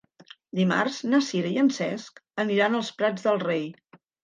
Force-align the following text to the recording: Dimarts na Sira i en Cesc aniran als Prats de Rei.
Dimarts 0.59 0.97
na 1.11 1.19
Sira 1.25 1.51
i 1.51 1.59
en 1.65 1.69
Cesc 1.77 2.19
aniran 2.47 2.81
als 2.83 2.93
Prats 3.03 3.29
de 3.31 3.39
Rei. 3.47 3.65